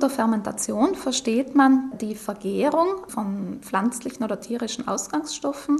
[0.00, 5.76] Unter Fermentation versteht man die Vergärung von pflanzlichen oder tierischen Ausgangsstoffen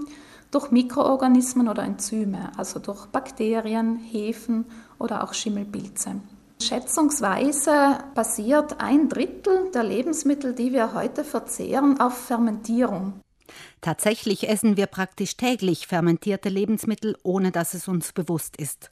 [0.51, 4.67] durch Mikroorganismen oder Enzyme, also durch Bakterien, Hefen
[4.99, 6.17] oder auch Schimmelpilze.
[6.61, 13.15] Schätzungsweise basiert ein Drittel der Lebensmittel, die wir heute verzehren, auf Fermentierung.
[13.81, 18.91] Tatsächlich essen wir praktisch täglich fermentierte Lebensmittel, ohne dass es uns bewusst ist.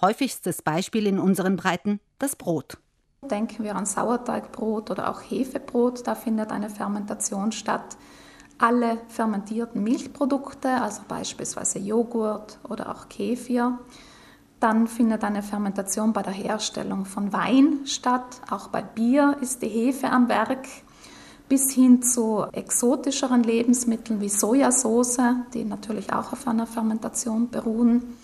[0.00, 2.78] Häufigstes Beispiel in unseren Breiten das Brot.
[3.28, 7.98] Denken wir an Sauerteigbrot oder auch Hefebrot, da findet eine Fermentation statt.
[8.56, 13.78] Alle fermentierten Milchprodukte, also beispielsweise Joghurt oder auch Kefir.
[14.58, 18.40] Dann findet eine Fermentation bei der Herstellung von Wein statt.
[18.50, 20.66] Auch bei Bier ist die Hefe am Werk.
[21.48, 25.20] Bis hin zu exotischeren Lebensmitteln wie Sojasauce,
[25.52, 28.16] die natürlich auch auf einer Fermentation beruhen.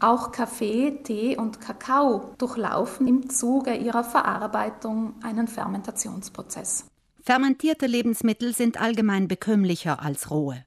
[0.00, 6.84] Auch Kaffee, Tee und Kakao durchlaufen im Zuge ihrer Verarbeitung einen Fermentationsprozess.
[7.22, 10.64] Fermentierte Lebensmittel sind allgemein bekömmlicher als rohe.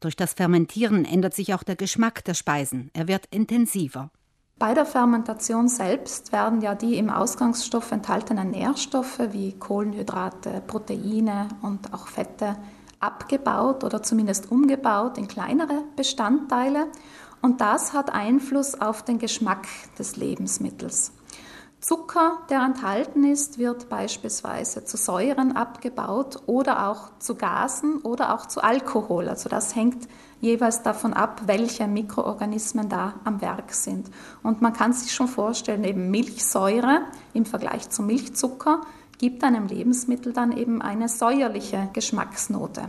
[0.00, 2.90] Durch das Fermentieren ändert sich auch der Geschmack der Speisen.
[2.94, 4.10] Er wird intensiver.
[4.58, 11.92] Bei der Fermentation selbst werden ja die im Ausgangsstoff enthaltenen Nährstoffe wie Kohlenhydrate, Proteine und
[11.92, 12.56] auch Fette
[13.00, 16.86] abgebaut oder zumindest umgebaut in kleinere Bestandteile
[17.44, 19.66] und das hat Einfluss auf den Geschmack
[19.98, 21.12] des Lebensmittels.
[21.78, 28.46] Zucker, der enthalten ist, wird beispielsweise zu Säuren abgebaut oder auch zu Gasen oder auch
[28.46, 29.28] zu Alkohol.
[29.28, 30.08] Also das hängt
[30.40, 34.10] jeweils davon ab, welche Mikroorganismen da am Werk sind.
[34.42, 37.02] Und man kann sich schon vorstellen, eben Milchsäure
[37.34, 38.80] im Vergleich zu Milchzucker
[39.18, 42.88] gibt einem Lebensmittel dann eben eine säuerliche Geschmacksnote.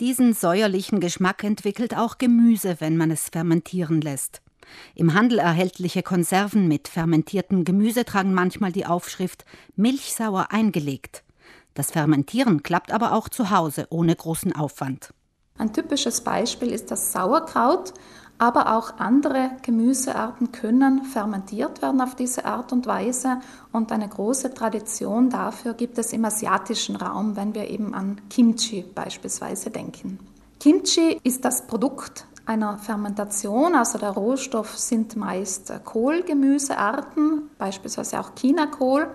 [0.00, 4.40] Diesen säuerlichen Geschmack entwickelt auch Gemüse, wenn man es fermentieren lässt.
[4.94, 9.44] Im Handel erhältliche Konserven mit fermentiertem Gemüse tragen manchmal die Aufschrift
[9.76, 11.22] Milchsauer eingelegt.
[11.74, 15.12] Das Fermentieren klappt aber auch zu Hause ohne großen Aufwand.
[15.58, 17.92] Ein typisches Beispiel ist das Sauerkraut,
[18.40, 23.40] aber auch andere Gemüsearten können fermentiert werden auf diese Art und Weise.
[23.70, 28.82] Und eine große Tradition dafür gibt es im asiatischen Raum, wenn wir eben an Kimchi
[28.94, 30.18] beispielsweise denken.
[30.58, 39.06] Kimchi ist das Produkt einer Fermentation, also der Rohstoff sind meist Kohlgemüsearten, beispielsweise auch Chinakohl.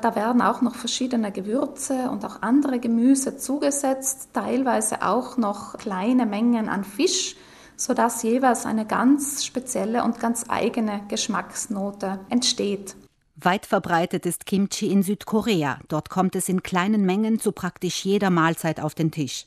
[0.00, 6.24] Da werden auch noch verschiedene Gewürze und auch andere Gemüse zugesetzt, teilweise auch noch kleine
[6.24, 7.36] Mengen an Fisch
[7.78, 12.96] sodass jeweils eine ganz spezielle und ganz eigene Geschmacksnote entsteht.
[13.36, 15.78] Weit verbreitet ist Kimchi in Südkorea.
[15.86, 19.46] Dort kommt es in kleinen Mengen zu praktisch jeder Mahlzeit auf den Tisch.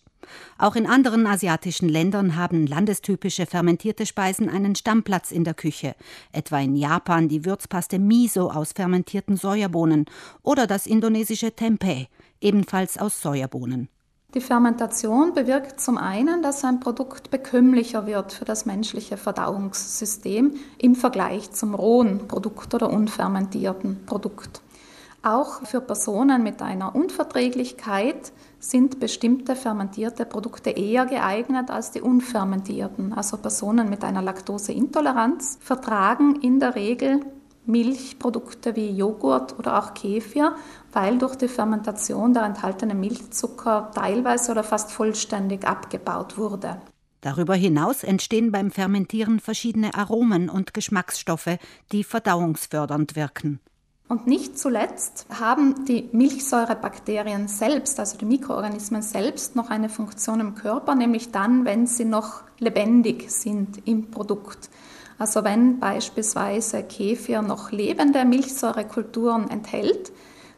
[0.57, 5.95] Auch in anderen asiatischen Ländern haben landestypische fermentierte Speisen einen Stammplatz in der Küche,
[6.31, 10.05] etwa in Japan die Würzpaste Miso aus fermentierten Sojabohnen
[10.41, 12.07] oder das indonesische Tempeh,
[12.39, 13.89] ebenfalls aus Sojabohnen.
[14.33, 20.95] Die Fermentation bewirkt zum einen, dass ein Produkt bekömmlicher wird für das menschliche Verdauungssystem im
[20.95, 24.61] Vergleich zum rohen Produkt oder unfermentierten Produkt.
[25.21, 33.11] Auch für Personen mit einer Unverträglichkeit sind bestimmte fermentierte Produkte eher geeignet als die unfermentierten.
[33.11, 37.19] Also Personen mit einer Laktoseintoleranz vertragen in der Regel
[37.71, 40.55] Milchprodukte wie Joghurt oder auch Kefir,
[40.91, 46.81] weil durch die Fermentation der enthaltene Milchzucker teilweise oder fast vollständig abgebaut wurde.
[47.21, 51.57] Darüber hinaus entstehen beim Fermentieren verschiedene Aromen und Geschmacksstoffe,
[51.91, 53.59] die verdauungsfördernd wirken.
[54.11, 60.55] Und nicht zuletzt haben die Milchsäurebakterien selbst, also die Mikroorganismen selbst, noch eine Funktion im
[60.55, 64.69] Körper, nämlich dann, wenn sie noch lebendig sind im Produkt.
[65.21, 70.11] Also wenn beispielsweise Kefir noch lebende Milchsäurekulturen enthält,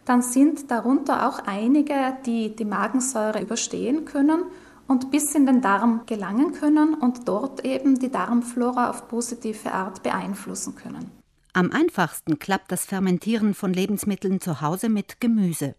[0.06, 4.46] dann sind darunter auch einige, die die Magensäure überstehen können
[4.88, 10.02] und bis in den Darm gelangen können und dort eben die Darmflora auf positive Art
[10.02, 11.12] beeinflussen können.
[11.52, 15.76] Am einfachsten klappt das Fermentieren von Lebensmitteln zu Hause mit Gemüse.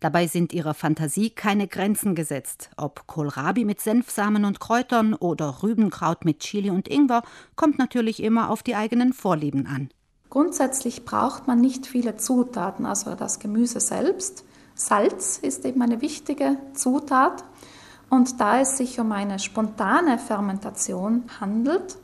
[0.00, 2.70] Dabei sind ihrer Fantasie keine Grenzen gesetzt.
[2.76, 7.22] Ob Kohlrabi mit Senfsamen und Kräutern oder Rübenkraut mit Chili und Ingwer,
[7.54, 9.90] kommt natürlich immer auf die eigenen Vorlieben an.
[10.30, 14.44] Grundsätzlich braucht man nicht viele Zutaten, also das Gemüse selbst.
[14.74, 17.44] Salz ist eben eine wichtige Zutat.
[18.10, 21.96] Und da es sich um eine spontane Fermentation handelt,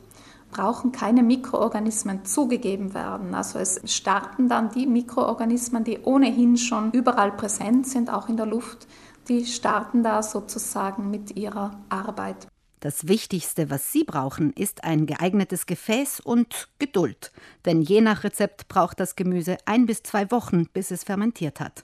[0.53, 3.33] brauchen keine Mikroorganismen zugegeben werden.
[3.33, 8.45] Also es starten dann die Mikroorganismen, die ohnehin schon überall präsent sind, auch in der
[8.45, 8.87] Luft,
[9.27, 12.47] die starten da sozusagen mit ihrer Arbeit.
[12.83, 17.31] Das Wichtigste, was Sie brauchen, ist ein geeignetes Gefäß und Geduld.
[17.65, 21.81] Denn je nach Rezept braucht das Gemüse ein bis zwei Wochen, bis es fermentiert hat.